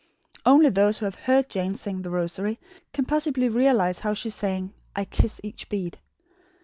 Only 0.47 0.71
those 0.71 0.97
who 0.97 1.05
have 1.05 1.13
heard 1.13 1.47
Jane 1.47 1.75
sing 1.75 2.01
THE 2.01 2.09
ROSARY 2.09 2.59
can 2.91 3.05
possibly 3.05 3.49
realise 3.49 3.99
how 3.99 4.15
she 4.15 4.31
sang 4.31 4.73
"I 4.95 5.05
KISS 5.05 5.39
EACH 5.43 5.69
BEAD." 5.69 5.99